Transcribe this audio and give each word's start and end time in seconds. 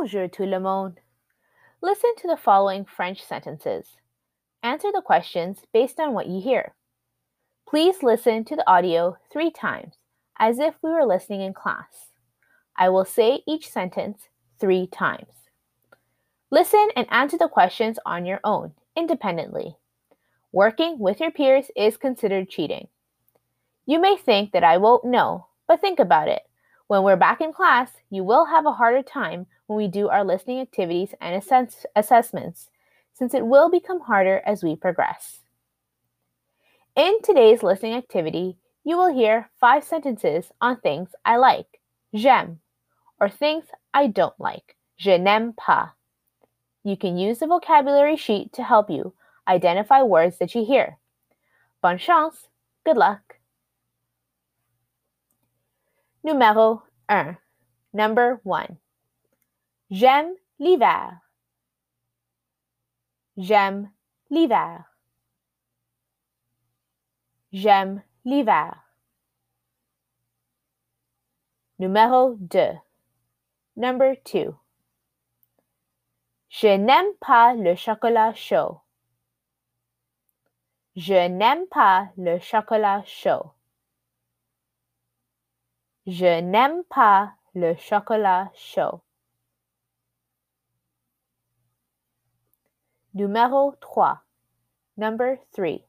Bonjour 0.00 0.28
tout 0.28 0.48
le 0.48 0.58
monde. 0.58 0.98
Listen 1.82 2.14
to 2.16 2.26
the 2.26 2.38
following 2.38 2.86
French 2.86 3.22
sentences. 3.22 3.98
Answer 4.62 4.88
the 4.94 5.02
questions 5.02 5.58
based 5.74 6.00
on 6.00 6.14
what 6.14 6.26
you 6.26 6.40
hear. 6.40 6.74
Please 7.68 8.02
listen 8.02 8.46
to 8.46 8.56
the 8.56 8.66
audio 8.66 9.18
three 9.30 9.50
times, 9.50 9.96
as 10.38 10.58
if 10.58 10.72
we 10.82 10.88
were 10.88 11.04
listening 11.04 11.42
in 11.42 11.52
class. 11.52 12.12
I 12.78 12.88
will 12.88 13.04
say 13.04 13.42
each 13.46 13.70
sentence 13.70 14.22
three 14.58 14.86
times. 14.86 15.50
Listen 16.50 16.88
and 16.96 17.06
answer 17.10 17.36
the 17.36 17.48
questions 17.48 17.98
on 18.06 18.24
your 18.24 18.40
own, 18.42 18.72
independently. 18.96 19.76
Working 20.50 20.98
with 20.98 21.20
your 21.20 21.30
peers 21.30 21.66
is 21.76 21.98
considered 21.98 22.48
cheating. 22.48 22.88
You 23.84 24.00
may 24.00 24.16
think 24.16 24.52
that 24.52 24.64
I 24.64 24.78
won't 24.78 25.04
know, 25.04 25.48
but 25.68 25.82
think 25.82 25.98
about 25.98 26.28
it. 26.28 26.40
When 26.86 27.02
we're 27.02 27.16
back 27.16 27.42
in 27.42 27.52
class, 27.52 27.90
you 28.08 28.24
will 28.24 28.46
have 28.46 28.64
a 28.64 28.72
harder 28.72 29.02
time 29.02 29.46
when 29.70 29.76
we 29.76 29.86
do 29.86 30.08
our 30.08 30.24
listening 30.24 30.58
activities 30.58 31.14
and 31.20 31.36
assess- 31.36 31.86
assessments, 31.94 32.70
since 33.14 33.32
it 33.34 33.46
will 33.46 33.70
become 33.70 34.00
harder 34.00 34.42
as 34.44 34.64
we 34.64 34.74
progress. 34.74 35.42
In 36.96 37.22
today's 37.22 37.62
listening 37.62 37.94
activity, 37.94 38.56
you 38.82 38.96
will 38.96 39.14
hear 39.14 39.48
five 39.60 39.84
sentences 39.84 40.50
on 40.60 40.80
things 40.80 41.10
I 41.24 41.36
like, 41.36 41.80
j'aime, 42.12 42.58
or 43.20 43.28
things 43.28 43.66
I 43.94 44.08
don't 44.08 44.34
like, 44.40 44.74
je 44.96 45.16
n'aime 45.16 45.54
pas. 45.56 45.90
You 46.82 46.96
can 46.96 47.16
use 47.16 47.38
the 47.38 47.46
vocabulary 47.46 48.16
sheet 48.16 48.52
to 48.54 48.64
help 48.64 48.90
you 48.90 49.14
identify 49.46 50.02
words 50.02 50.38
that 50.38 50.52
you 50.56 50.64
hear. 50.64 50.98
Bonne 51.80 51.98
chance! 51.98 52.48
Good 52.84 52.96
luck! 52.96 53.36
Numéro 56.26 56.82
1. 57.08 57.38
Number 57.92 58.40
1. 58.42 58.78
J'aime 59.90 60.36
l'hiver. 60.60 61.18
J'aime 63.36 63.90
l'hiver. 64.30 64.84
J'aime 67.52 68.00
l'hiver. 68.24 68.84
Numéro 71.80 72.36
2. 72.36 72.78
Number 73.74 74.14
2. 74.32 74.54
Je 76.50 76.76
n'aime 76.76 77.12
pas 77.18 77.54
le 77.54 77.74
chocolat 77.74 78.32
chaud. 78.34 78.82
Je 80.94 81.28
n'aime 81.28 81.66
pas 81.66 82.10
le 82.16 82.38
chocolat 82.38 83.02
chaud. 83.06 83.50
Je 86.06 86.40
n'aime 86.40 86.84
pas 86.84 87.32
le 87.54 87.74
chocolat 87.74 88.52
chaud. 88.54 89.00
Numéro 93.12 93.74
3. 93.80 94.22
Number 94.96 95.36
3. 95.52 95.84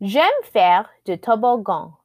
J'aime 0.00 0.42
faire 0.44 0.88
du 1.04 1.18
toboggan. 1.18 1.98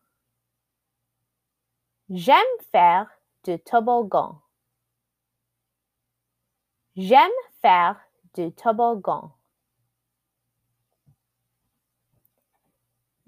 J'aime 2.09 2.37
faire 2.71 3.07
du 3.43 3.59
toboggan. 3.59 4.41
J'aime 6.95 7.31
faire 7.61 7.99
du 8.33 8.51
toboggan. 8.53 9.31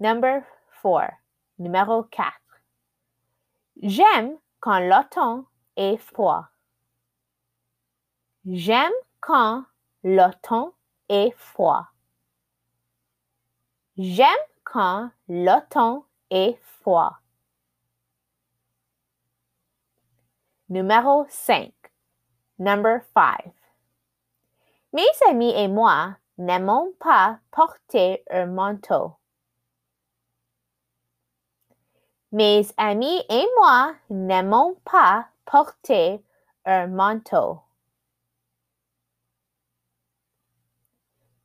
Number 0.00 0.42
4. 0.82 1.12
Numéro 1.58 2.02
4. 2.02 2.32
J'aime 3.82 4.36
quand 4.58 4.80
l'automne 4.80 5.44
est 5.76 5.96
froid. 5.96 6.48
J'aime 8.46 8.92
quand 9.20 9.64
l'automne 10.06 10.70
est 11.08 11.32
froid. 11.32 11.88
J'aime 13.98 14.46
quand 14.62 15.10
l'automne 15.26 16.02
est 16.30 16.56
froid. 16.62 17.18
Numéro 20.68 21.26
5. 21.28 21.72
Number 22.60 23.00
5. 23.14 23.52
Mes 24.92 25.02
amis 25.28 25.52
et 25.56 25.66
moi 25.66 26.16
n'aimons 26.38 26.92
pas 27.00 27.40
porter 27.50 28.22
un 28.30 28.46
manteau. 28.46 29.16
Mes 32.30 32.64
amis 32.76 33.24
et 33.28 33.46
moi 33.58 33.92
n'aimons 34.08 34.76
pas 34.84 35.26
porter 35.44 36.22
un 36.64 36.86
manteau. 36.86 37.65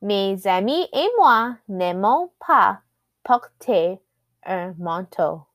Mes 0.02 0.48
amis 0.48 0.88
et 0.92 1.08
moi 1.16 1.58
n'aimons 1.68 2.32
pas 2.40 2.80
porter 3.22 4.00
un 4.44 4.74
manteau. 4.76 5.46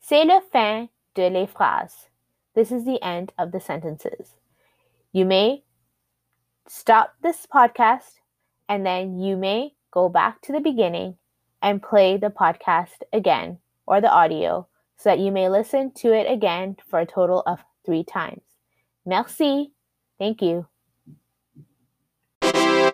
C'est 0.00 0.26
le 0.26 0.38
fin 0.52 0.86
de 1.14 1.30
les 1.30 1.46
phrases. 1.46 2.10
This 2.54 2.70
is 2.70 2.84
the 2.84 3.02
end 3.02 3.32
of 3.38 3.52
the 3.52 3.58
sentences. 3.58 4.36
You 5.12 5.24
may 5.24 5.64
stop 6.68 7.14
this 7.22 7.46
podcast 7.46 8.20
and 8.68 8.84
then 8.84 9.18
you 9.18 9.38
may 9.38 9.72
go 9.92 10.10
back 10.10 10.42
to 10.42 10.52
the 10.52 10.60
beginning 10.60 11.16
and 11.62 11.82
play 11.82 12.18
the 12.18 12.28
podcast 12.28 13.02
again 13.14 13.60
or 13.86 14.02
the 14.02 14.12
audio 14.12 14.68
so 14.98 15.08
that 15.08 15.20
you 15.20 15.32
may 15.32 15.48
listen 15.48 15.90
to 15.92 16.12
it 16.12 16.30
again 16.30 16.76
for 16.86 17.00
a 17.00 17.06
total 17.06 17.42
of 17.46 17.64
three 17.86 18.04
times. 18.04 18.42
Merci. 19.06 19.72
Thank 20.18 20.42
you. 20.42 20.66